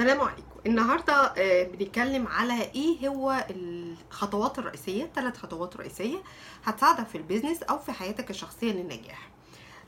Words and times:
السلام 0.00 0.20
عليكم. 0.20 0.60
النهارده 0.66 1.14
آه، 1.38 1.62
بنتكلم 1.64 2.28
على 2.28 2.62
إيه 2.62 3.08
هو 3.08 3.46
الخطوات 3.50 4.58
الرئيسية 4.58 5.10
ثلاث 5.14 5.36
خطوات 5.36 5.76
رئيسية 5.76 6.18
هتساعدك 6.64 7.06
في 7.06 7.18
ال 7.18 7.23
business 7.23 7.62
أو 7.62 7.78
في 7.78 7.92
حياتك 7.92 8.30
الشخصية 8.30 8.72
للنجاح. 8.72 9.28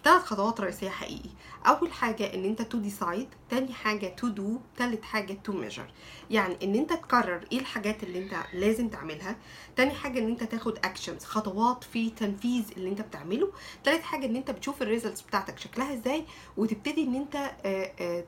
ثلاث 0.05 0.23
خطوات 0.23 0.61
رئيسية 0.61 0.89
حقيقي. 0.91 1.29
أول 1.67 1.93
حاجة 1.93 2.35
إن 2.35 2.45
أنت 2.45 2.63
to 2.63 2.79
decide 2.79 3.29
تاني 3.51 3.73
حاجة 3.73 4.07
to 4.07 4.29
do 4.29 4.61
تالت 4.77 5.05
حاجة 5.05 5.39
to 5.45 5.53
measure 5.53 5.93
يعني 6.31 6.57
إن 6.63 6.75
أنت 6.75 6.93
تقرر 6.93 7.45
إيه 7.53 7.59
الحاجات 7.59 8.03
اللي 8.03 8.19
أنت 8.19 8.35
لازم 8.55 8.89
تعملها. 8.89 9.37
تاني 9.77 9.91
حاجة 9.91 10.19
إن 10.19 10.29
أنت 10.29 10.45
تاخد 10.45 10.79
actions 10.79 11.25
خطوات 11.25 11.85
في 11.85 12.11
تنفيذ 12.11 12.65
اللي 12.77 12.89
أنت 12.89 13.01
بتعمله. 13.01 13.53
تالت 13.85 14.03
حاجة 14.03 14.27
إن 14.27 14.37
أنت 14.37 14.51
بتشوف 14.51 14.83
ال 14.83 14.88
results 14.88 15.23
بتاعتك 15.23 15.59
شكلها 15.59 15.95
إزاي 15.95 16.25
وتبتدي 16.57 17.03
إن 17.03 17.15
أنت 17.15 17.37
آه، 17.37 17.93
آه، 18.01 18.25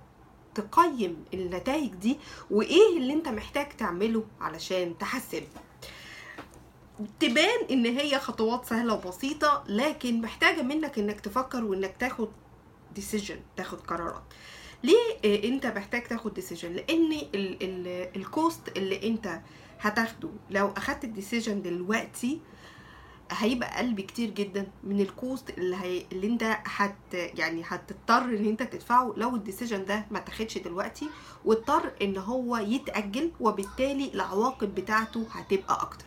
تقيم 0.54 1.24
النتائج 1.34 1.94
دي 1.94 2.18
وإيه 2.50 2.98
اللي 2.98 3.12
أنت 3.12 3.28
محتاج 3.28 3.68
تعمله 3.68 4.24
علشان 4.40 4.98
تحسن. 4.98 5.42
تبان 7.20 7.64
إن 7.70 7.86
هي 7.86 8.18
خطوات 8.18 8.64
سهلة 8.66 8.94
وبسيطة 8.94 9.64
لكن 9.68 10.20
محتاجة 10.20 10.62
منك 10.62 10.98
إنك 10.98 11.20
تفكر 11.20 11.64
وإنك 11.64 11.96
تاخد 11.96 12.28
decision 12.94 13.40
تاخد 13.56 13.80
قرارات. 13.80 14.22
ليه 14.84 15.18
آه، 15.24 15.44
أنت 15.44 15.66
محتاج 15.66 16.02
تاخد 16.02 16.34
decision 16.34 16.72
لأن 16.72 17.12
ال- 17.12 17.62
ال- 17.62 18.16
ال 18.16 18.28
cost 18.28 18.76
اللي 18.76 19.08
أنت 19.08 19.40
هتاخده 19.80 20.28
لو 20.50 20.72
أخدت 20.76 21.04
ال 21.04 21.11
decision 21.11 21.62
دلوقتي 21.62 22.40
هيبقى 23.30 23.76
أقل 23.76 23.92
بكتير 23.94 24.30
جدا 24.30 24.66
من 24.84 25.00
ال 25.00 25.10
cost 25.10 25.50
اللي 25.58 25.76
هي 25.76 26.04
اللي 26.12 26.26
انت 26.26 26.56
هت 26.66 26.96
يعني 27.14 27.62
هتضطر 27.66 28.22
إن 28.24 28.46
انت 28.46 28.62
تدفعه 28.62 29.14
لو 29.16 29.36
ال 29.36 29.42
decision 29.42 29.84
ده 29.84 30.06
ما 30.10 30.18
تاخدش 30.18 30.58
دلوقتي 30.58 31.08
واضطر 31.44 31.92
إن 32.02 32.16
هو 32.16 32.56
يتأجل 32.56 33.30
وبالتالي 33.40 34.10
العواقب 34.14 34.74
بتاعته 34.74 35.26
هتبقى 35.32 35.82
أكتر. 35.82 36.04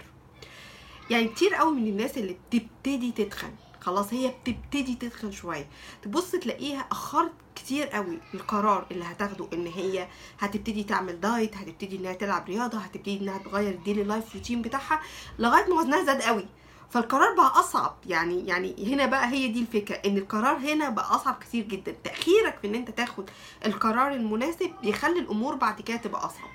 يعني 1.10 1.28
كتير 1.28 1.56
قوي 1.56 1.76
من 1.76 1.88
الناس 1.88 2.18
اللي 2.18 2.38
بتبتدي 2.50 3.12
تتخن 3.12 3.52
خلاص 3.82 4.14
هي 4.14 4.34
بتبتدي 4.44 4.96
تتخن 4.96 5.32
شوية 5.32 5.68
تبص 6.02 6.32
تلاقيها 6.32 6.80
أخرت 6.92 7.32
كتير 7.56 7.88
قوي 7.88 8.20
القرار 8.34 8.86
اللي 8.92 9.04
هتاخده 9.06 9.48
إن 9.54 9.68
هي 9.68 10.08
هتبتدي 10.40 10.84
تعمل 10.84 11.20
diet 11.20 11.58
هتبتدي 11.58 11.96
إنها 11.98 12.14
تلعب 12.14 12.48
رياضة 12.48 12.78
هتبتدي 12.78 13.18
إنها 13.20 13.38
تغير 13.38 13.72
ال 13.74 13.79
daily 13.79 14.04
life 14.04 14.36
routine 14.36 14.62
بتاعها 14.62 15.02
لغاية 15.40 15.66
ما 15.70 15.76
وزنها 15.76 16.04
زاد 16.06 16.22
قوي. 16.22 16.46
فالقرار 16.90 17.36
بقى 17.36 17.60
أصعب. 17.60 17.96
يعني 18.06 18.48
يعني 18.48 18.94
هنا 18.94 19.06
بقى 19.06 19.28
هي 19.28 19.48
دي 19.48 19.62
الفكرة 19.62 19.96
إن 19.96 20.18
القرار 20.18 20.58
هنا 20.58 20.90
بقى 20.90 21.16
أصعب 21.16 21.36
كتير 21.42 21.64
جدا. 21.66 21.96
تأخيرك 22.04 22.58
في 22.62 22.68
إن 22.68 22.76
أنت 22.76 22.92
تاخد 22.92 23.30
القرار 23.66 24.12
المناسب 24.12 24.72
بيخلي 24.82 25.20
الأمور 25.20 25.56
بعد 25.56 25.82
كده 25.82 25.98
تبقى 25.98 26.26
أصعب. 26.26 26.50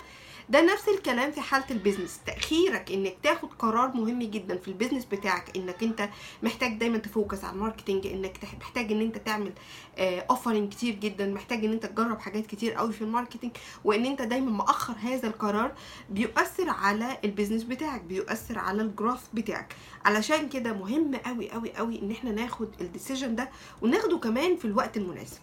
ده 0.52 0.60
نفس 0.72 0.88
الكلام 0.88 1.30
في 1.32 1.40
حالة 1.40 1.64
ال 1.70 1.76
business 1.76 2.20
تأخيرك 2.26 2.92
إنك 2.92 3.16
تاخد 3.22 3.48
قرار 3.58 3.88
مهم 3.96 4.22
جدا 4.22 4.56
في 4.56 4.68
ال 4.68 4.72
business 4.72 5.04
بتاعك 5.04 5.56
إنك 5.56 5.82
أنت 5.82 6.08
محتاج 6.42 6.78
دايما 6.78 6.98
ت 6.98 7.06
focus 7.06 7.44
على 7.44 7.54
ال 7.54 7.59
marketing 7.59 8.06
إنك 8.06 8.38
محتاج 8.60 8.92
إن 8.92 9.00
أنت 9.00 9.18
تعمل 9.18 9.52
offering 9.98 10.72
كتير 10.72 10.94
جدا 10.94 11.26
محتاج 11.26 11.64
إن 11.64 11.72
أنت 11.72 11.86
تجرب 11.86 12.20
حاجات 12.20 12.46
كتير 12.46 12.72
قوي 12.72 12.92
في 12.92 13.02
ال 13.02 13.07
marketing 13.07 13.50
وإن 13.84 14.06
أنت 14.06 14.22
دايما 14.22 14.50
مؤخر 14.50 14.94
هذا 15.02 15.26
القرار 15.26 15.72
بيؤثر 16.10 16.68
على 16.70 17.18
ال 17.24 17.28
business 17.28 17.62
بتاعك 17.62 18.00
بيؤثر 18.00 18.58
على 18.58 18.82
ال 18.82 18.88
growth 18.88 19.22
بتاعك. 19.34 19.74
علشان 20.04 20.48
كده 20.48 20.72
مهم 20.72 21.14
قوي 21.16 21.50
قوي 21.50 21.72
قوي 21.72 22.02
إن 22.02 22.10
إحنا 22.10 22.32
ناخد 22.32 22.68
ال 22.80 22.86
decision 22.86 23.34
ده 23.34 23.50
وناخده 23.82 24.18
كمان 24.18 24.56
في 24.56 24.64
الوقت 24.64 24.96
المناسب. 24.96 25.40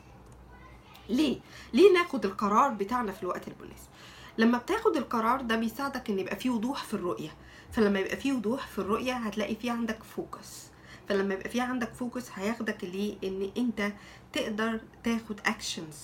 ليه؟ 1.10 1.40
ليه 1.74 1.94
ناخد 1.94 2.26
القرار 2.26 2.70
بتاعنا 2.70 3.12
في 3.12 3.24
الوقت 3.24 3.48
المناسب؟ 3.48 3.90
لما 4.40 4.58
بتاخد 4.58 4.96
القرار 4.98 5.42
ده 5.42 5.56
بيساعدك 5.56 6.10
إن 6.10 6.20
يبقى 6.20 6.36
فيه 6.36 6.50
وضوح 6.50 6.84
في 6.84 6.94
الرؤية. 6.94 7.30
فلما 7.72 8.00
يبقى 8.00 8.18
فيه 8.18 8.34
وضوح 8.34 8.68
في 8.68 8.80
الرؤية 8.80 9.14
هتلاقي 9.14 9.56
فيه 9.56 9.72
عندك 9.72 10.04
focus. 10.04 10.68
فلما 11.10 11.34
يبقى 11.34 11.50
فيه 11.50 11.62
عندك 11.62 11.94
focus 11.94 12.26
هياخدك 12.36 12.84
ليه؟ 12.84 13.16
إن 13.24 13.52
أنت 13.58 13.92
تقدر 14.34 14.80
تاخد 15.04 15.40
actions 15.46 15.98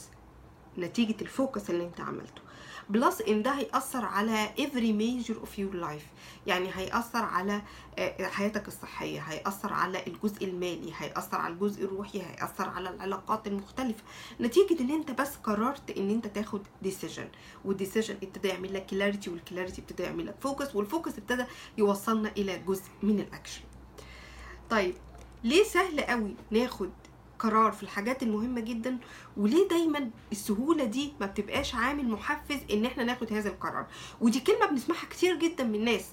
نتيجة 0.77 1.15
ال 1.21 1.29
focus 1.29 1.69
اللي 1.69 1.83
انت 1.83 2.01
عملته. 2.01 2.41
plus 2.89 3.21
ان 3.21 3.43
ده 3.43 3.51
هيأثر 3.51 4.05
على 4.05 4.49
every 4.57 4.91
major 5.01 5.33
of 5.33 5.59
your 5.59 5.75
life. 5.85 6.05
يعني 6.47 6.69
هيأثر 6.73 7.23
على 7.23 7.61
آه، 7.99 8.27
حياتك 8.27 8.67
الصحية 8.67 9.19
هيأثر 9.19 9.73
على 9.73 10.03
الجزء 10.07 10.45
المالي 10.45 10.93
هيأثر 10.97 11.37
على 11.37 11.53
الجزء 11.53 11.83
الروحي 11.85 12.21
هيأثر 12.21 12.69
على 12.69 12.89
العلاقات 12.89 13.47
المختلفة. 13.47 14.03
نتيجة 14.41 14.81
ان 14.81 14.91
انت 14.91 15.11
بس 15.11 15.35
قررت 15.43 15.97
ان 15.97 16.09
انت 16.09 16.27
تاخد 16.27 16.61
decision 16.85 17.27
وال 17.65 17.75
decision 17.75 18.15
ابتدى 18.23 18.47
يعمل 18.47 18.73
لك 18.73 18.85
clarity 18.85 19.29
وال 19.29 19.41
clarity 19.41 19.81
ابتدى 19.81 20.03
يعمل 20.03 20.25
لك 20.25 20.35
focus 20.41 20.75
وال 20.75 20.87
focus 20.87 21.17
ابتدى 21.17 21.43
يوصلنا 21.77 22.31
إلى 22.37 22.57
جزء 22.57 22.83
من 23.03 23.19
الاكشن 23.19 23.61
طيب 24.69 24.95
ليه 25.43 25.63
سهل 25.63 26.01
قوي 26.01 26.35
ناخد 26.51 26.89
قرار 27.39 27.71
في 27.71 27.83
الحاجات 27.83 28.23
المهمة 28.23 28.61
جدا 28.61 28.97
وليه 29.37 29.67
دايما 29.67 30.09
السهولة 30.31 30.83
دي 30.85 31.13
ما 31.19 31.25
بتبقاش 31.25 31.75
عامل 31.75 32.07
محفز 32.09 32.57
إن 32.71 32.85
إحنا 32.85 33.03
ناخد 33.03 33.33
هذا 33.33 33.49
القرار؟ 33.49 33.85
ودي 34.21 34.39
كلمة 34.39 34.65
بنسمعها 34.65 35.05
كتير 35.09 35.35
جدا 35.35 35.63
من 35.63 35.75
الناس 35.75 36.05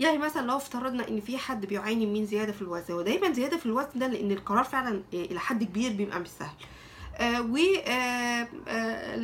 يعني 0.00 0.18
مثلا 0.18 0.46
لو 0.46 0.56
افترضنا 0.56 1.08
إن 1.08 1.20
في 1.20 1.38
حد 1.38 1.66
بيعاني 1.66 2.06
من 2.06 2.26
زيادة 2.26 2.52
في 2.52 2.62
الوزن 2.62 2.94
ودايما 2.94 3.32
زيادة 3.32 3.56
في 3.56 3.66
الوزن 3.66 3.88
ده 3.98 4.06
لأن 4.06 4.32
القرار 4.32 4.64
فعلا 4.64 5.02
آه، 5.14 5.24
إلى 5.24 5.40
حد 5.40 5.64
كبير 5.64 5.92
بيبقى 5.92 6.20
مش 6.20 6.28
سهل. 6.28 6.54
آه 7.16 7.42
و 7.42 7.56
آه 7.56 8.48
آه 8.68 9.14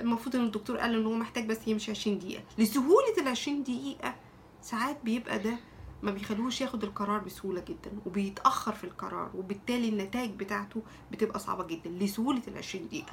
المفروض 0.00 0.36
إن 0.36 0.44
الدكتور 0.44 0.76
قال 0.78 0.94
إن 0.94 1.06
هو 1.06 1.12
محتاج 1.12 1.46
بس 1.46 1.58
يمشي 1.66 1.90
20 1.90 2.18
دقيقة. 2.18 2.42
لسهولة 2.58 3.14
ال 3.18 3.28
20 3.28 3.62
دقيقة 3.62 4.14
ساعات 4.62 4.96
بيبقى 5.04 5.38
ده 5.38 5.56
ما 6.04 6.10
بيخلوش 6.10 6.60
ياخد 6.60 6.84
القرار 6.84 7.18
بسهولة 7.18 7.60
جدا 7.60 7.90
وبيتأخر 8.06 8.72
في 8.72 8.84
القرار 8.84 9.30
وبالتالي 9.34 9.88
النتائج 9.88 10.30
بتاعته 10.30 10.82
بتبقى 11.12 11.38
صعبة 11.38 11.64
جدا 11.66 11.90
لسهولة 11.90 12.42
ال 12.48 12.58
20 12.58 12.88
دقيقة. 12.88 13.12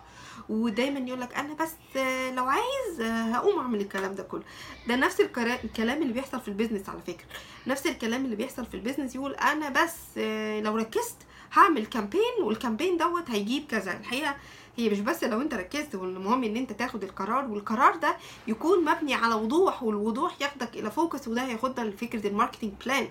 ودايما 0.50 1.00
يقول 1.00 1.22
لك 1.22 1.34
أنا 1.36 1.54
بس 1.54 1.98
لو 2.36 2.46
عايز 2.46 3.02
هقوم 3.02 3.60
أعمل 3.60 3.82
الكلام 3.82 4.16
ده 4.16 4.24
كله. 4.24 4.44
ده 4.88 4.96
نفس 4.96 5.22
الكلام 5.64 6.02
اللي 6.02 6.14
بيحصل 6.14 6.42
في 6.42 6.48
ال 6.48 6.52
business 6.52 6.90
على 6.90 7.00
فكرة. 7.08 7.26
نفس 7.68 7.88
الكلام 7.88 8.26
اللي 8.26 8.36
بيحصل 8.36 8.66
في 8.66 8.74
ال 8.74 8.78
business 8.78 9.16
يقول 9.16 9.34
أنا 9.36 9.70
بس 9.70 10.18
لو 10.66 10.76
ركزت 10.78 11.18
هعمل 11.54 11.86
campaign 11.86 12.44
وال 12.44 12.54
campaign 12.54 12.98
دوت 12.98 13.30
هيجيب 13.30 13.66
كذا. 13.66 13.98
الحقيقة 13.98 14.36
هي 14.78 14.90
مش 14.90 15.00
بس 15.00 15.24
لو 15.24 15.42
انت 15.42 15.54
ركزت 15.54 15.96
والمهم 15.96 16.44
ان 16.44 16.58
انت 16.58 16.72
تاخد 16.74 17.04
القرار 17.04 17.46
والقرار 17.46 17.96
ده 17.96 18.18
يكون 18.48 18.86
مبني 18.86 19.14
على 19.14 19.36
وضوح 19.36 19.84
والوضوح 19.84 20.36
ياخدك 20.42 20.76
إلى 20.78 20.92
focus 20.92 21.28
وده 21.28 21.46
هياخدنا 21.46 21.86
لفكره 21.86 22.28
ال 22.28 22.32
marketing 22.32 22.72
plan 22.86 23.08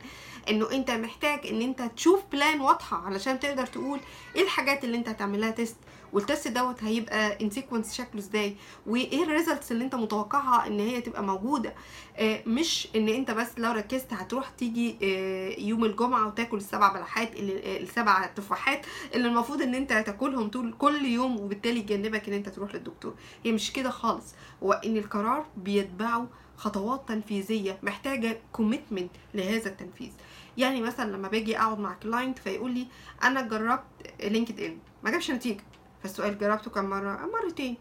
إنه 0.50 0.71
انت 0.72 0.91
محتاج 0.91 1.47
إن 1.47 1.62
انت 1.62 1.82
تشوف 1.97 2.21
plan 2.32 2.60
واضحة 2.60 2.97
علشان 3.06 3.41
تقدر 3.41 3.66
تقول 3.66 4.00
إيه 4.37 4.43
الحاجات 4.43 4.84
اللي 4.84 4.97
انت 4.97 5.09
هتعملها 5.09 5.50
test 5.50 5.76
وال 6.12 6.24
test 6.24 6.48
دوت 6.48 6.84
هيبقى 6.84 7.38
ال 7.44 7.50
sequence 7.50 7.94
شكله 7.94 8.19
إزاي؟ 8.21 8.56
وإيه 8.87 9.22
ال 9.24 9.30
results 9.30 9.72
اللي 9.72 9.84
أنت 9.84 9.94
متوقعها 9.94 10.66
إن 10.66 10.81
هي 10.81 11.00
تبقى 11.00 11.22
موجودة؟ 11.22 11.75
آه، 12.16 12.43
مش 12.47 12.88
إن 12.97 13.09
أنت 13.09 13.31
بس 13.31 13.48
لو 13.59 13.72
ركزت 13.72 14.12
هتروح 14.12 14.48
تيجي 14.50 14.97
آه، 15.03 15.60
يوم 15.60 15.84
الجمعة 15.84 16.26
وتاكل 16.26 16.56
السبع 16.56 16.93
بلحات 16.93 17.34
آه، 17.37 17.76
السبع 17.81 18.26
تفاحات 18.26 18.87
اللي 19.15 19.28
المفروض 19.28 19.62
إن 19.62 19.75
أنت 19.75 19.93
تاكلهم 19.93 20.48
طول 20.50 20.75
كل 20.78 21.04
يوم 21.06 21.41
وبالتالي 21.41 21.81
يجنبك 21.81 22.28
إن 22.28 22.34
أنت 22.34 22.48
تروح 22.48 22.75
للدكتور. 22.75 23.15
هي 23.44 23.53
مش 23.53 23.72
كده 23.72 23.91
خالص. 23.91 24.34
هو 24.62 24.72
إن 24.72 24.97
القرار 24.97 25.47
بيتبعه 25.56 26.27
خطوات 26.56 27.09
تنفيذية 27.09 27.78
محتاجة 27.82 28.41
commitment 28.52 29.10
لهذا 29.34 29.69
التنفيذ. 29.71 30.10
يعني 30.56 30.81
مثلا 30.81 31.10
لما 31.16 31.28
باجي 31.28 31.59
أقعد 31.59 31.78
مع 31.78 31.94
client 31.94 32.38
فيقول 32.38 32.71
لي 32.71 32.87
أنا 33.22 33.41
جربت 33.42 33.82
LinkedIn 34.24 34.78
ما 35.04 35.10
جابش 35.10 35.31
نتيجة. 35.31 35.60
فالسؤال 36.02 36.38
جربته 36.38 36.70
كم 36.70 36.84
مرة؟ 36.84 37.26
مرتين. 37.26 37.76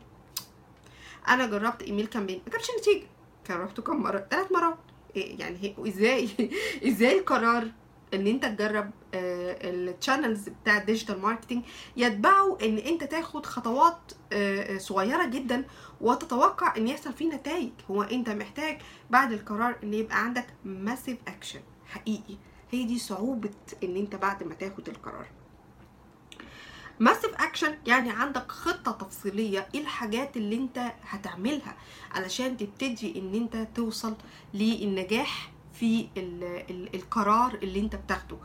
أنا 1.27 1.45
جربت 1.45 1.81
email 1.81 2.07
campaign 2.07 2.41
ما 2.45 2.51
جابش 2.51 2.67
نتيجة. 2.79 3.07
جربته 3.49 3.81
كم 3.83 4.01
مرة؟ 4.03 4.27
ثلاث 4.31 4.51
مرات. 4.51 4.77
إيه 5.15 5.39
يعني 5.39 5.75
إزاي 5.87 6.29
إزاي 6.89 7.19
القرار 7.19 7.71
إن 8.13 8.27
أنت 8.27 8.45
تجرب 8.45 8.91
ال 9.13 9.28
channels 9.28 10.49
بتاع 10.49 10.77
ال 10.77 10.83
digital 10.83 11.19
marketing 11.21 11.63
يتبعوا 11.97 12.65
إن 12.65 12.77
أنت 12.77 13.03
تاخد 13.03 13.45
خطوات 13.45 13.97
آه، 14.33 14.75
آه، 14.75 14.77
صغيرة 14.77 15.25
جدا 15.25 15.65
وتتوقع 16.01 16.77
إن 16.77 16.87
يحصل 16.87 17.13
فيه 17.13 17.29
نتائج. 17.33 17.69
هو 17.91 18.03
أنت 18.03 18.29
محتاج 18.29 18.81
بعد 19.09 19.31
القرار 19.31 19.75
إن 19.83 19.93
يبقى 19.93 20.23
عندك 20.23 20.45
massive 20.65 21.17
action 21.27 21.59
حقيقي. 21.85 22.37
هي 22.71 22.83
دي 22.83 22.99
صعوبة 22.99 23.51
إن 23.83 23.95
أنت 23.95 24.15
بعد 24.15 24.43
ما 24.43 24.53
تاخد 24.53 24.89
القرار. 24.89 25.27
massive 26.99 27.31
action 27.35 27.75
يعني 27.87 28.09
عندك 28.11 28.51
خطة 28.51 28.91
تفصيلية 28.91 29.67
إيه 29.75 29.81
الحاجات 29.81 30.37
اللي 30.37 30.55
أنت 30.55 30.91
هتعملها 31.03 31.75
علشان 32.11 32.57
تبتدي 32.57 33.19
إن 33.19 33.35
أنت 33.35 33.67
توصل 33.75 34.15
للنجاح 34.53 35.51
في 35.73 36.07
ال 36.17 36.43
ال 36.43 36.95
القرار 36.95 37.55
اللي 37.63 37.79
أنت 37.79 37.95
بتاخده. 37.95 38.37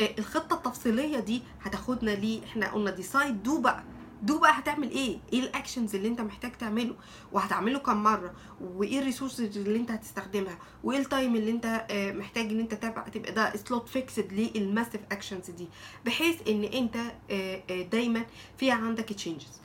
آه، 0.00 0.14
الخطة 0.18 0.54
التفصيلية 0.56 1.20
دي 1.20 1.42
هتاخدنا 1.62 2.10
ليه؟ 2.10 2.44
إحنا 2.44 2.72
قلنا 2.72 2.90
decide 2.90 3.42
do 3.42 3.60
بقى. 3.60 3.84
do 4.22 4.38
بقى 4.38 4.58
هتعمل 4.58 4.90
إيه؟ 4.90 5.18
إيه 5.32 5.40
ال 5.40 5.47
actions 5.47 5.94
اللي 5.94 6.08
انت 6.08 6.20
محتاج 6.20 6.52
تعمله؟ 6.52 6.94
وهتعمله 7.32 7.78
كم 7.78 8.02
مرة؟ 8.02 8.32
وايه 8.60 8.98
ال 8.98 9.04
resources 9.04 9.58
اللي 9.58 9.76
انت 9.78 9.90
هتستخدمها؟ 9.90 10.58
وايه 10.84 10.98
ال 10.98 11.06
time 11.06 11.36
اللي 11.36 11.50
انت 11.50 11.86
آه، 11.90 12.12
محتاج 12.12 12.50
ان 12.50 12.60
انت 12.60 12.74
تبقى 12.74 13.32
ده 13.32 13.56
slot 13.56 13.88
fixed 13.88 14.32
لل 14.32 14.47
massive 14.47 15.00
actions 15.12 15.50
دي. 15.50 15.68
بحيث 16.06 16.48
ان 16.48 16.64
انت 16.64 16.96
آه، 17.30 17.62
آه، 17.70 17.82
دايما 17.82 18.24
في 18.58 18.70
عندك 18.70 19.04
changes 19.04 19.60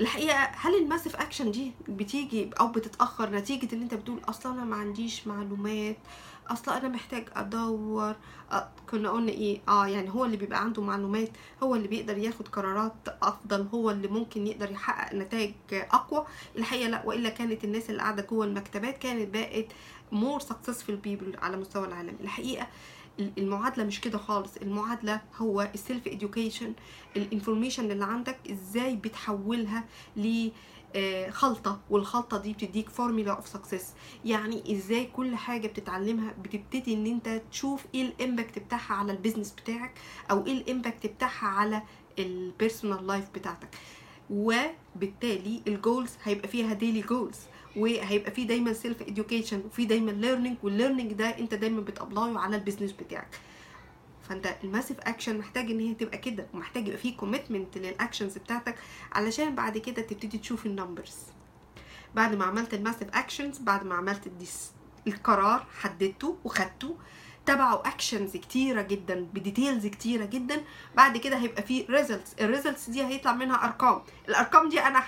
الحقيقة 0.00 0.36
هل 0.36 0.74
ال 0.74 0.79
massive 0.79 1.16
action 1.16 1.50
دي 1.50 1.72
بتيجي 1.88 2.50
أو 2.60 2.68
بتتأخر 2.68 3.30
نتيجة 3.30 3.74
إن 3.74 3.82
أنت 3.82 3.94
بتقول 3.94 4.20
أصلا 4.28 4.52
أنا 4.52 4.64
ما 4.64 4.76
عنديش 4.76 5.26
معلومات؟ 5.26 5.96
أصلا 6.52 6.76
أنا 6.78 6.88
محتاج 6.88 7.28
أدور 7.36 8.16
كنا 8.90 9.10
قلنا 9.10 9.32
إيه؟ 9.32 9.60
آه 9.68 9.86
يعني 9.86 10.10
هو 10.10 10.24
اللي 10.24 10.36
بيبقى 10.36 10.60
عنده 10.64 10.82
معلومات 10.82 11.28
هو 11.62 11.74
اللي 11.74 11.88
بيقدر 11.88 12.18
ياخد 12.18 12.48
قرارات 12.48 12.92
أفضل 13.22 13.66
هو 13.74 13.90
اللي 13.90 14.08
ممكن 14.08 14.46
يقدر 14.46 14.70
يحقق 14.70 15.14
نتائج 15.14 15.54
أقوى. 15.72 16.26
الحقيقة 16.56 16.88
لأ 16.88 17.02
وإلا 17.06 17.28
كانت 17.28 17.64
الناس 17.64 17.90
اللي 17.90 18.02
قاعدة 18.02 18.22
جوه 18.30 18.44
المكتبات 18.46 18.98
كانت 18.98 19.34
بقت 19.34 19.66
مور 20.12 20.40
سكسسفul 20.40 20.90
بيبل 21.02 21.36
على 21.42 21.56
مستوى 21.56 21.86
العالم. 21.88 22.16
الحقيقة 22.20 22.66
المعادلة 23.38 23.84
مش 23.84 24.00
كده 24.00 24.18
خالص. 24.18 24.56
المعادلة 24.56 25.20
هو 25.36 25.70
ال 25.74 25.80
self 25.80 26.06
education 26.08 26.72
ال 27.16 27.22
information 27.22 27.90
اللي 27.90 28.04
عندك 28.04 28.36
إزاي 28.50 28.96
بتحولها 28.96 29.84
ل 30.16 30.48
آه، 30.96 31.30
خلطة 31.30 31.80
والخلطة 31.90 32.38
دي 32.38 32.52
بتديك 32.52 32.88
formula 32.88 33.32
of 33.32 33.48
success 33.48 33.92
يعني 34.24 34.72
إزاي 34.76 35.04
كل 35.06 35.36
حاجة 35.36 35.66
بتتعلمها 35.66 36.34
بتبتدي 36.44 36.94
إن 36.94 37.06
أنت 37.06 37.42
تشوف 37.50 37.84
إيه 37.94 38.02
ال 38.02 38.10
impact 38.10 38.58
بتاعها 38.58 38.94
على 38.94 39.12
ال 39.12 39.16
business 39.16 39.52
بتاعك 39.52 39.92
أو 40.30 40.46
إيه 40.46 40.52
ال 40.52 40.60
impact 40.60 41.06
بتاعها 41.06 41.46
على 41.46 41.82
ال 42.18 42.28
personal 42.28 43.06
life 43.06 43.24
بتاعتك. 43.34 43.68
وبالتالي 44.30 45.62
ال 45.66 45.73
goals 45.73 46.10
هيبقى 46.22 46.48
فيها 46.48 46.72
daily 46.74 47.00
goals 47.00 47.36
وهيبقى 47.76 48.30
في 48.30 48.44
دايما 48.44 48.72
self 48.72 49.02
education 49.02 49.62
وفي 49.66 49.84
دايما 49.84 50.10
learning 50.10 50.56
وال 50.62 50.72
learning 50.72 51.12
ده 51.12 51.26
أنت 51.38 51.54
دايما 51.54 51.80
بت 51.80 51.94
apply 51.94 52.31
ه 52.31 52.38
على 52.38 52.56
ال 52.56 52.60
business 52.60 52.92
بتاعك. 52.92 53.38
فانت 54.28 54.56
ال 54.64 54.69
massive 54.69 55.00
action 55.00 55.38
محتاج 55.38 55.70
ان 55.70 55.80
هي 55.80 55.94
تبقى 55.94 56.18
كده 56.18 56.46
ومحتاج 56.54 56.86
يبقى 56.86 56.98
فيه 56.98 57.16
commitment 57.16 57.78
لل 57.78 57.91
actions 57.91 58.38
بتاعتك 58.38 58.74
علشان 59.12 59.54
بعد 59.54 59.78
كده 59.78 60.02
تبتدي 60.02 60.38
تشوف 60.38 60.66
ال 60.66 60.72
numbers 60.72 61.16
بعد 62.14 62.34
ما 62.34 62.44
عملت 62.44 62.74
ال 62.74 62.78
massive 62.78 63.08
actions 63.14 63.58
بعد 63.58 63.84
ما 63.86 63.94
عملت 63.94 64.26
ال 64.26 64.35
dec- 64.35 64.72
القرار 65.06 65.66
حددته 65.80 66.36
وخدته 66.44 66.96
تبعوا 67.46 67.88
actions 67.88 68.36
كتيرة 68.36 68.82
جدا 68.82 69.26
ب 69.34 69.41
details 69.41 69.86
كتيرة 69.86 70.24
جدا. 70.24 70.62
بعد 70.96 71.16
كده 71.16 71.36
هيبقى 71.36 71.62
في 71.62 71.86
results 71.90 72.34
ال 72.40 72.46
results 72.46 72.90
دي 72.90 73.04
هيطلع 73.04 73.32
منها 73.32 73.64
أرقام. 73.64 74.02
الأرقام 74.28 74.68
دي 74.68 74.80
أنا 74.80 75.02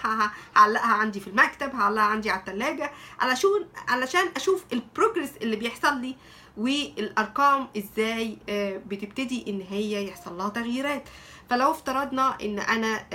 هعلقها 0.56 0.92
عندي 0.92 1.20
في 1.20 1.26
المكتب 1.26 1.74
هعلقها 1.74 2.04
عندي 2.04 2.30
على 2.30 2.40
الثلاجه 2.40 2.90
علشان 3.20 3.66
علشان 3.88 4.24
أشوف 4.36 4.64
ال 4.72 4.79
progress 4.79 5.30
اللي 5.42 5.56
بيحصل 5.56 6.00
لي 6.00 6.16
والأرقام 6.56 7.68
إزاي 7.76 8.38
آه، 8.48 8.76
بتبتدي 8.86 9.44
إن 9.50 9.60
هي 9.70 10.08
يحصل 10.08 10.38
لها 10.38 10.48
تغييرات. 10.48 11.08
فلو 11.50 11.70
افترضنا 11.70 12.36
إن 12.42 12.58
أنا 12.58 13.06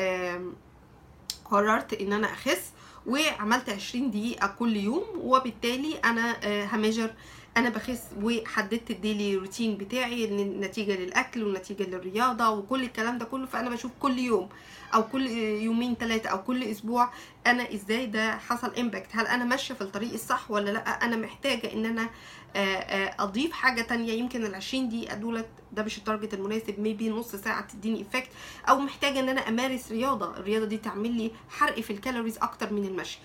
قررت 1.46 1.94
إن 1.94 2.14
أنا 2.14 2.34
أخس 2.34 2.72
وعملت 3.08 3.70
20 3.70 4.12
دقيقة 4.12 4.48
كل 4.48 4.76
يوم 4.76 5.04
وبالتالي 5.18 5.98
أنا 5.98 6.38
آه، 6.44 6.66
ه 6.66 6.72
measure 6.72 7.14
أنا 7.58 7.70
بخس 7.70 8.04
وحددت 8.24 8.92
ال 8.92 8.99
daily 8.99 9.36
routine 9.36 9.78
بتاعي 9.78 10.28
نتيجة 10.44 10.96
للأكل 10.96 11.44
ونتيجة 11.44 11.84
للرياضة 11.84 12.50
وكل 12.50 12.84
الكلام 12.84 13.18
ده 13.18 13.26
كله. 13.26 13.46
فأنا 13.46 13.70
بشوف 13.70 13.92
كل 14.00 14.20
يوم 14.20 14.50
أو 14.94 15.04
كل 15.04 15.28
يومين 15.62 15.96
ثلاثة 15.96 16.30
أو 16.30 16.44
كل 16.44 16.64
أسبوع 16.64 17.10
أنا 17.48 17.74
إزاي 17.74 18.06
ده 18.06 18.38
حصل 18.38 18.76
impact 18.76 19.08
هل 19.12 19.28
أنا 19.28 19.44
ماشية 19.46 19.74
في 19.74 19.82
الطريق 19.82 20.14
الصح 20.14 20.52
ولا 20.52 20.72
لأ؟ 20.72 21.06
أنا 21.06 21.16
محتاجة 21.16 21.74
إن 21.74 21.86
أنا 21.86 22.10
آه، 22.56 22.60
آه، 22.76 23.24
أضيف 23.24 23.52
حاجة 23.52 23.82
تانية. 23.82 24.14
يمكن 24.14 24.46
ال 24.46 24.56
20 24.56 24.90
دقيقة 24.90 25.16
دولت 25.16 25.48
ده 25.72 25.84
مش 25.84 25.98
ال 25.98 26.03
target 26.03 26.34
المناسب 26.34 26.80
maybe 26.80 27.10
نص 27.10 27.36
ساعة 27.36 27.68
تديني 27.68 28.02
effect 28.02 28.30
أو 28.70 28.80
محتاجة 28.80 29.20
إن 29.20 29.30
أنا 29.30 29.48
أمارس 29.50 29.92
رياضة. 29.92 30.38
الرياضة 30.38 30.66
دي 30.66 30.78
تعمل 30.78 31.12
لي 31.12 31.32
حرق 31.50 31.80
في 31.80 31.94
ال 31.94 31.99
calories 31.99 32.38
أكتر 32.38 32.74
من 32.74 32.86
المشي. 32.86 33.20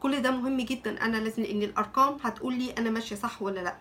كل 0.00 0.22
ده 0.22 0.30
مهم 0.30 0.60
جدا. 0.60 1.04
أنا 1.04 1.16
لازم 1.16 1.44
إن 1.44 1.62
الأرقام 1.62 2.16
هتقول 2.22 2.54
لي 2.54 2.72
أنا 2.78 2.90
ماشية 2.90 3.16
صح 3.16 3.42
ولا 3.42 3.60
لأ. 3.60 3.76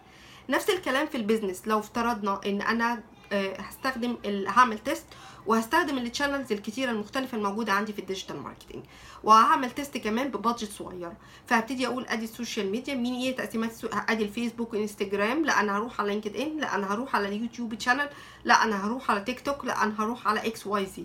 نفس 0.49 0.69
الكلام 0.69 1.07
في 1.07 1.17
ال 1.17 1.22
business. 1.22 1.67
لو 1.67 1.79
افترضنا 1.79 2.41
إن 2.45 2.61
أنا 2.61 3.03
آه، 3.31 3.53
هستخدم 3.61 4.17
هعمل 4.47 4.79
test 4.79 5.05
وهستخدم 5.49 5.97
ال 5.97 6.03
channels 6.03 6.51
الكتيرة 6.51 6.91
المختلفة 6.91 7.37
الموجودة 7.37 7.73
عندي 7.73 7.93
في 7.93 7.99
ال 7.99 8.04
digital 8.04 8.39
marketing 8.39 8.83
وهعمل 9.23 9.71
test 9.71 9.97
كمان 9.97 10.27
ب 10.27 10.33
budget 10.33 10.71
صغيره 10.71 11.13
فهبتدي 11.47 11.87
أقول 11.87 12.05
أدي 12.05 12.23
ال 12.25 12.32
social 12.32 12.71
media. 12.71 12.95
مين 12.95 13.13
إيه 13.21 13.35
تقسيمات 13.35 13.71
أدي 13.93 14.23
ال 14.23 14.29
Facebook 14.29 14.73
و 14.73 14.80
Instagram 14.80 15.45
لا 15.45 15.59
أنا 15.59 15.77
هروح 15.77 16.01
على 16.01 16.09
LinkedIn 16.09 16.57
لا 16.57 16.75
أنا 16.75 16.93
هروح 16.93 17.15
على 17.15 17.27
ال 17.27 17.33
YouTube 17.33 17.73
channel 17.75 18.09
لا 18.43 18.63
أنا 18.63 18.85
هروح 18.87 19.11
على 19.11 19.21
تيك 19.21 19.39
توك 19.39 19.65
لا 19.65 19.83
أنا 19.83 19.93
هروح 19.99 20.27
على 20.27 20.47
X 20.47 20.67
Y 20.67 20.85
Z. 20.85 21.03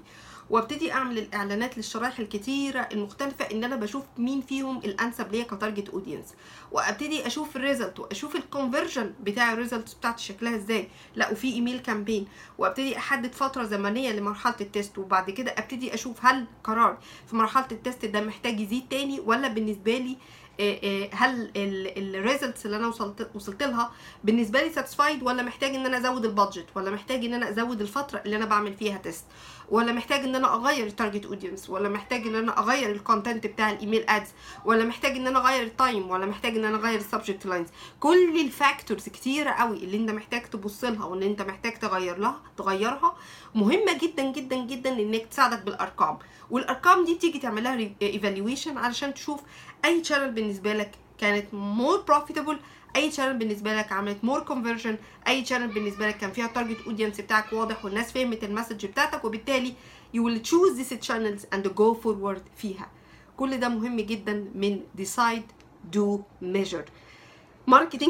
وابتدي 0.51 0.93
أعمل 0.93 1.19
الإعلانات 1.19 1.77
للشرائح 1.77 2.19
الكتيرة 2.19 2.89
المختلفة 2.93 3.45
إن 3.45 3.65
أنا 3.65 3.77
بشوف 3.77 4.05
مين 4.19 4.41
فيهم 4.41 4.79
الانسب 4.79 5.33
ليا 5.33 5.45
ك 5.45 5.51
target 5.51 5.89
audience 5.89 6.27
وأبتدي 6.73 7.27
أشوف 7.27 7.57
ال 7.57 7.63
result 7.63 8.01
واشوف 8.01 8.37
ال 8.37 8.44
conversion 8.44 9.13
بتاع 9.21 9.53
ال 9.53 9.59
result 9.59 9.97
بتاعتي 9.99 10.23
شكلها 10.23 10.57
إزاي. 10.57 10.89
لا 11.15 11.31
وفي 11.33 11.53
email 11.55 11.79
campaign 11.79 12.27
وأبتدي 12.59 12.97
أحدد 12.99 13.33
فترة 13.33 13.65
زمنية 13.65 14.13
لمرحله 14.13 14.34
ال 14.61 14.68
test 14.68 14.99
وبعد 14.99 15.31
كده 15.31 15.51
أبتدي 15.59 15.95
أشوف 15.95 16.27
هل 16.27 16.47
قرار 16.65 16.99
في 17.27 17.37
مرحلة 17.37 17.67
ال 17.73 17.79
test 17.79 18.05
ده 18.05 18.21
محتاج 18.21 18.61
يزيد 18.61 18.83
تاني 18.91 19.21
ولا 19.21 19.49
بالنسبة 19.49 19.99
لي 19.99 20.17
آه، 20.61 20.79
آه، 20.85 21.09
هل 21.15 21.51
ال 21.57 21.70
results 21.70 22.67
اللي 22.67 22.77
أنا 22.77 22.87
وصلت 22.87 23.31
وصلت 23.35 23.63
لها 23.63 23.91
بالنسبة 24.25 24.63
لي 24.63 24.71
satisfied 24.71 25.23
ولا 25.23 25.43
محتاج 25.43 25.75
إن 25.75 25.87
أنا 25.87 25.99
أزود 25.99 26.25
ال 26.25 26.31
budget 26.31 26.67
ولا 26.75 26.91
محتاج 26.91 27.25
إن 27.25 27.35
أنا 27.35 27.49
أزود 27.51 27.81
الفترة 27.81 28.23
اللي 28.25 28.37
أنا 28.37 28.45
بعمل 28.45 28.75
فيها 28.75 28.99
test 28.99 29.25
ولا 29.69 29.93
محتاج 29.93 30.21
إن 30.25 30.35
أنا 30.35 30.55
أغير 30.55 30.87
ال 30.87 30.92
target 30.92 31.27
audience 31.27 31.71
ولا 31.71 31.89
محتاج 31.89 32.27
إن 32.27 32.35
أنا 32.35 32.59
أغير 32.59 32.91
ال 32.91 32.98
content 32.98 33.47
بتاع 33.47 33.71
ال 33.71 33.76
email 33.76 34.05
ads 34.09 34.29
ولا 34.65 34.85
محتاج 34.85 35.17
إن 35.17 35.27
أنا 35.27 35.39
أغير 35.39 35.63
ال 35.63 35.72
time 35.72 36.11
ولا 36.11 36.27
محتاج 36.27 36.57
إن 36.57 36.65
أنا 36.65 36.77
أغير 36.77 36.99
ال 36.99 37.05
subject 37.05 37.47
lines 37.47 37.69
كل 38.01 38.41
ال 38.41 38.49
factors 38.49 39.09
كتيرة 39.09 39.51
قوي 39.51 39.77
اللي 39.77 39.97
أنت 39.97 40.11
محتاج 40.11 40.43
تبص 40.43 40.85
لها 40.85 41.05
وإن 41.05 41.23
أنت 41.23 41.43
محتاج 41.43 41.79
تغير 41.79 42.19
لها 42.19 42.41
تغيرها 42.57 43.15
مهمة 43.55 43.99
جدا 44.03 44.33
جدا 44.33 44.57
جدا 44.57 44.91
إنك 44.93 45.27
تساعدك 45.27 45.63
بالأرقام. 45.63 46.19
والأرقام 46.51 47.05
دي 47.05 47.15
تيجي 47.15 47.39
تعملها 47.39 47.91
evaluation 48.03 48.79
علشان 48.79 49.15
تشوف 49.15 49.41
أي 49.85 50.05
channel 50.05 50.31
بالنسبة 50.31 50.73
لك 50.73 50.91
كانت 51.19 51.55
more 51.55 52.01
profitable 52.01 52.59
أي 52.97 53.11
channel 53.13 53.39
بالنسبة 53.39 53.75
لك 53.77 53.93
عملت 53.93 54.25
more 54.25 54.41
conversion 54.41 54.97
أي 55.29 55.45
channel 55.45 55.69
بالنسبة 55.69 56.09
لك 56.09 56.17
كان 56.19 56.31
فيها 56.33 56.47
target 56.47 56.79
audience 56.87 57.21
بتاعك 57.21 57.53
واضح 57.53 57.85
والناس 57.85 58.13
فهمت 58.13 58.45
ال 58.45 58.50
message 58.50 58.87
بتاعتك 58.87 59.25
وبالتالي 59.25 59.75
you 60.17 60.21
will 60.21 60.39
choose 60.51 60.79
these 60.79 61.07
channels 61.09 61.57
and 61.57 61.65
go 61.75 61.95
forward 62.05 62.41
فيها. 62.57 62.91
كل 63.37 63.61
ده 63.61 63.69
مهم 63.69 64.01
جدا 64.01 64.51
من 64.55 64.81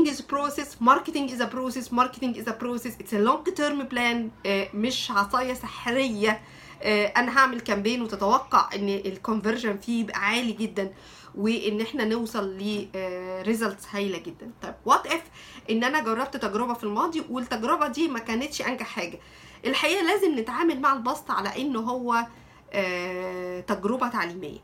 is 0.06 0.20
a 0.20 0.22
process 0.22 0.76
marketing 0.80 1.28
is 1.28 1.40
a 1.40 1.46
process 1.46 1.92
marketing 1.92 2.34
is 2.34 2.46
a 2.46 2.52
process. 2.52 2.96
It's 2.98 3.12
a 3.12 3.18
long 3.18 3.44
term 3.44 3.86
plan 3.86 4.30
uh, 4.46 4.74
مش 4.74 5.10
عصاية 5.10 5.54
سحرية. 5.54 6.40
uh, 6.80 6.84
أنا 6.86 7.38
هعمل 7.38 7.60
campaign 7.60 8.02
وتتوقع 8.02 8.68
إن 8.74 8.88
ال 8.88 8.97
conversion 8.97 9.78
فيه 9.78 10.00
يبقى 10.00 10.18
عالي 10.20 10.52
جدا. 10.52 10.92
وان 11.38 11.80
إحنا 11.80 12.04
نوصل 12.04 12.58
ل 12.58 12.74
results 12.74 13.86
هايلة 13.90 14.18
جدا. 14.18 14.50
طيب 14.62 14.74
what 14.86 15.06
if 15.06 15.22
ان 15.70 15.84
أنا 15.84 16.00
جربت 16.02 16.36
تجربة 16.36 16.74
في 16.74 16.84
الماضي 16.84 17.22
والتجربة 17.30 17.88
دي 17.88 18.08
ما 18.08 18.18
كانتش 18.18 18.62
أنجح 18.62 18.86
حاجة؟ 18.86 19.18
الحقيقة 19.66 20.02
لازم 20.02 20.38
نتعامل 20.38 20.80
مع 20.80 20.92
ال 20.92 21.00
past 21.00 21.30
على 21.30 21.62
إنه 21.62 21.80
هو 21.80 22.26
آه، 22.72 23.60
تجربة 23.60 24.08
تعليمية. 24.08 24.58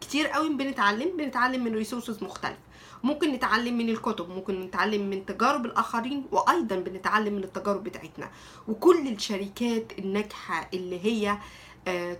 كتير 0.00 0.26
قوي 0.26 0.48
بنتعلم 0.48 1.16
بنتعلم 1.16 1.64
من 1.64 1.74
resources 1.74 2.22
مختلفة. 2.24 2.58
ممكن 3.04 3.32
نتعلم 3.32 3.78
من 3.78 3.88
الكتب 3.88 4.28
ممكن 4.28 4.60
نتعلم 4.60 5.10
من 5.10 5.26
تجارب 5.26 5.66
الآخرين 5.66 6.24
وأيضا 6.32 6.76
بنتعلم 6.76 7.34
من 7.34 7.44
التجارب 7.44 7.84
بتاعتنا. 7.84 8.30
وكل 8.68 9.08
الشركات 9.08 9.98
الناجحة 9.98 10.68
اللي 10.74 11.04
هي 11.04 11.30
آه، 11.30 11.38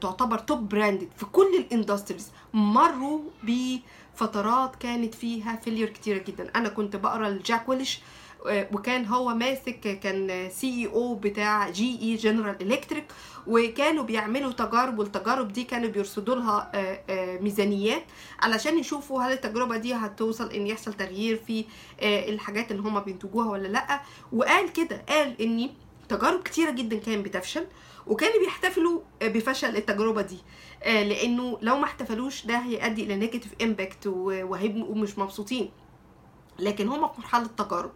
تعتبر 0.00 0.38
top 0.38 0.68
branded 0.68 1.08
في 1.16 1.26
كل 1.26 1.54
ال 1.58 1.65
industries 1.65 2.30
مروا 2.54 3.20
بفترات 3.42 4.76
كانت 4.76 5.14
فيها 5.14 5.56
failure 5.56 5.88
كتيرة 5.88 6.18
جدا. 6.18 6.50
أنا 6.56 6.68
كنت 6.68 6.96
بقرأ 6.96 7.28
لجاك 7.30 7.68
ويلش 7.68 8.00
آه، 8.48 8.68
وكان 8.72 9.06
هو 9.06 9.34
ماسك 9.34 9.80
كان 9.80 10.50
CEO 10.50 11.14
بتاع 11.14 11.68
GE 11.70 12.16
جنرال 12.16 12.72
الكتريك 12.72 13.04
وكانوا 13.46 14.04
بيعملوا 14.04 14.52
تجارب 14.52 14.98
والتجارب 14.98 15.52
دي 15.52 15.64
كانوا 15.64 15.88
بيرصدوا 15.88 16.34
لها 16.34 16.70
آه، 16.74 17.38
ميزانيات 17.40 18.02
علشان 18.42 18.78
يشوفوا 18.78 19.22
هل 19.22 19.32
التجربة 19.32 19.76
دي 19.76 19.94
هتوصل 19.94 20.50
إن 20.50 20.66
يحصل 20.66 20.92
تغيير 20.92 21.36
في 21.46 21.64
الحاجات 22.02 22.70
اللي 22.70 22.82
هم 22.82 23.00
بينتجوها 23.00 23.48
ولا 23.50 23.68
لأ. 23.68 24.00
وقال 24.32 24.72
كده 24.72 25.02
قال 25.08 25.42
إني 25.42 25.70
تجارب 26.10 26.42
كتيرة 26.42 26.70
جدا 26.70 26.98
كانت 26.98 27.24
بتفشل 27.26 27.66
وكانوا 28.06 28.38
بيحتفلوا 28.40 29.00
بفشل 29.22 29.76
التجربة 29.76 30.22
دي 30.22 30.38
آه، 30.82 31.02
لأنه 31.02 31.58
لو 31.62 31.76
ما 31.78 31.84
احتفلوش 31.84 32.46
ده 32.46 32.58
هيؤدي 32.58 33.04
إلى 33.04 33.16
negative 33.16 33.52
impact 33.62 34.06
وهيبقوا 34.06 34.94
مش 34.96 35.18
مبسوطين. 35.18 35.70
لكن 36.58 36.88
هم 36.88 37.08
في 37.08 37.20
مرحلة 37.20 37.46
تجارب 37.46 37.90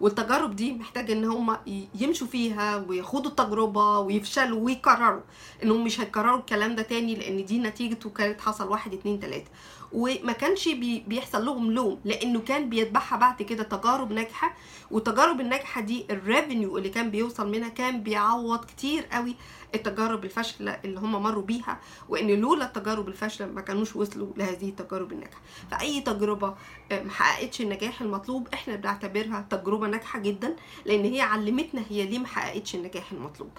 والتجارب 0.00 0.56
دي 0.56 0.72
محتاجة 0.72 1.12
إن 1.12 1.24
هم 1.24 1.56
يمشوا 1.94 2.26
فيها 2.26 2.76
وياخدوا 2.88 3.30
التجربة 3.30 3.98
ويفشلوا 3.98 4.60
ويكرروا 4.60 5.20
إنهم 5.62 5.84
مش 5.84 6.00
هيكرروا 6.00 6.38
الكلام 6.38 6.74
ده 6.76 6.82
تاني 6.82 7.14
لأن 7.14 7.44
دي 7.44 7.58
نتيجته 7.58 8.10
كانت 8.10 8.40
حصل 8.40 8.68
واحد 8.68 8.92
اتنين 8.94 9.20
تلاتة. 9.20 9.50
وما 9.92 10.32
كانش 10.32 10.68
بي 10.68 11.04
بيحصل 11.06 11.44
لهم 11.44 11.72
لوم 11.72 12.00
لأنه 12.04 12.40
كان 12.40 12.68
بيتبعها 12.68 13.16
بعد 13.16 13.42
كده 13.42 13.62
تجارب 13.62 14.12
ناجحة. 14.12 14.54
والتجارب 14.90 15.40
الناجحة 15.40 15.80
دي 15.80 16.06
ال 16.10 16.19
revenue 16.19 16.78
اللي 16.78 16.88
كان 16.88 17.10
بيوصل 17.10 17.50
منها 17.50 17.68
كان 17.68 18.02
بيعوض 18.02 18.64
كتير 18.64 19.04
قوي 19.06 19.36
التجارب 19.74 20.24
الفاشلة 20.24 20.80
اللي 20.84 21.00
هم 21.00 21.12
مروا 21.22 21.42
بيها 21.42 21.80
وإن 22.08 22.26
لولا 22.40 22.64
التجارب 22.64 23.08
الفاشلة 23.08 23.46
ما 23.46 23.60
كانوش 23.60 23.96
وصلوا 23.96 24.32
لهذه 24.36 24.68
التجارب 24.68 25.12
الناجحة. 25.12 25.40
فأي 25.70 26.00
تجربة 26.00 26.54
ما 26.90 27.10
حققتش 27.10 27.60
النجاح 27.60 28.02
المطلوب 28.02 28.48
إحنا 28.54 28.76
بنعتبرها 28.76 29.46
تجربة 29.50 29.86
ناجحة 29.86 30.18
جدا 30.18 30.56
لأن 30.84 31.04
هي 31.04 31.20
علمتنا 31.20 31.82
هي 31.90 32.06
ليه 32.06 32.18
ما 32.18 32.26
حققتش 32.26 32.74
النجاح 32.74 33.12
المطلوب. 33.12 33.50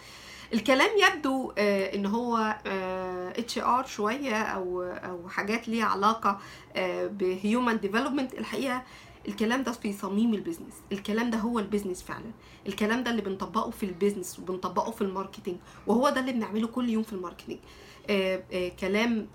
الكلام 0.53 0.89
يبدو 0.97 1.53
آه 1.57 1.95
إن 1.95 2.05
هو 2.05 2.55
HR 3.37 3.85
شوية 3.85 4.35
أو 4.43 4.83
أو 4.83 5.29
حاجات 5.29 5.67
ليها 5.67 5.85
علاقة 5.85 6.39
آه 6.75 7.07
ب 7.07 7.19
human 7.19 7.79
development 7.79 8.33
الحقيقة 8.33 8.83
الكلام 9.27 9.63
ده 9.63 9.71
في 9.71 9.93
صميم 9.93 10.33
ال 10.33 10.38
business 10.38 10.73
الكلام 10.91 11.29
ده 11.29 11.37
هو 11.37 11.59
ال 11.59 11.64
business 11.64 12.01
فعلا. 12.03 12.31
الكلام 12.67 13.03
ده 13.03 13.11
اللي 13.11 13.21
بنطبقه 13.21 13.69
في 13.71 13.83
ال 13.85 13.91
business 13.91 14.39
وبنطبقه 14.39 14.91
في 14.91 15.01
ال 15.01 15.07
marketing 15.07 15.57
وهو 15.87 16.09
ده 16.09 16.19
اللي 16.19 16.31
بنعمله 16.31 16.67
كل 16.67 16.89
يوم 16.89 17.03
في 17.03 17.13
ال 17.13 17.18
marketing. 17.18 17.59
آه 18.09 18.43
آه 18.53 18.69
كلام 18.69 19.27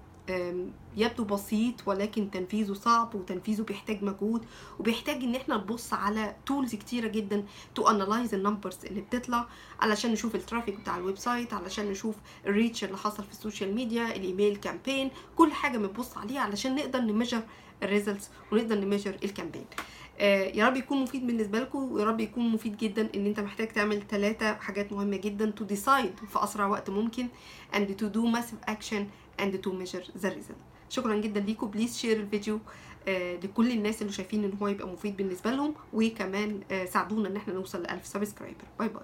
يبدو 0.97 1.25
بسيط 1.25 1.75
ولكن 1.89 2.31
تنفيذه 2.31 2.73
صعب 2.73 3.15
وتنفيذه 3.15 3.63
بيحتاج 3.63 4.03
مجهود 4.05 4.45
وبيحتاج 4.79 5.23
إن 5.25 5.35
إحنا 5.35 5.57
نبص 5.57 5.93
على 5.93 6.37
tools 6.47 6.75
كتيرة 6.75 7.09
جدا 7.09 7.45
to 7.75 7.89
analyze 7.89 8.35
ال 8.35 8.40
numbers 8.40 8.79
اللي 8.85 9.01
بتطلع 9.01 9.47
علشان 9.81 10.13
نشوف 10.13 10.35
ال 10.35 10.40
traffic 10.40 10.81
بتاع 10.81 10.97
ال 10.97 11.19
website 11.19 11.53
علشان 11.55 11.91
نشوف 11.91 12.15
ال 12.47 12.53
reach 12.53 12.85
اللي 12.85 12.97
حصل 12.97 13.25
في 13.25 13.31
ال 13.31 13.37
social 13.37 13.75
media 13.75 14.17
ال 14.17 14.23
email 14.23 14.57
campaign 14.57 15.11
كل 15.37 15.53
حاجة 15.53 15.79
بنبص 15.79 16.17
عليها 16.19 16.41
علشان 16.41 16.75
نقدر 16.75 17.01
ن 17.01 17.06
measure 17.06 17.43
ال 17.83 17.89
results 17.89 18.31
ونقدر 18.53 18.79
ن 18.79 18.83
measure 18.83 19.17
ال 19.25 19.29
campaign 19.29 19.65
آه 20.19 20.45
يا 20.45 20.69
رب 20.69 20.77
يكون 20.77 20.99
مفيد 21.03 21.27
بالنسبة 21.27 21.59
لكم 21.61 21.93
ويا 21.93 22.05
رب 22.05 22.21
يكون 22.21 22.49
مفيد 22.49 22.77
جدا 22.77 23.09
إن 23.15 23.27
أنت 23.27 23.41
محتاج 23.41 23.69
تعمل 23.69 24.03
ثلاثة 24.11 24.55
حاجات 24.55 24.93
مهمة 24.93 25.17
جدا 25.17 25.51
to 25.51 25.65
decide 25.65 26.13
في 26.33 26.45
أسرع 26.45 26.67
وقت 26.67 26.91
ممكن 26.91 27.29
and 27.73 27.79
to 28.01 28.05
do 28.17 28.37
massive 28.37 28.71
action 28.71 29.03
and 29.43 29.53
to 29.67 29.71
measure 29.73 30.21
the 30.23 30.29
result 30.29 30.63
شكرا 30.89 31.17
جدا 31.17 31.41
ليكم. 31.41 31.67
please 31.67 31.97
share 31.99 32.17
الفيديو 32.17 32.59
لكل 33.45 33.71
الناس 33.71 34.03
اللي 34.03 34.13
شايفين 34.13 34.45
إن 34.45 34.53
هو 34.63 34.69
يبقى 34.69 34.89
مفيد 34.89 35.17
بالنسبة 35.17 35.51
لهم 35.51 35.75
وكمان 35.93 36.61
آه 36.71 36.85
ساعدونا 36.85 37.29
إن 37.29 37.37
إحنا 37.37 37.55
نوصل 37.55 37.83
ل 37.83 37.87
1000 37.91 38.07
subscriber 38.07 38.65
bye 38.79 38.89
bye 38.89 39.03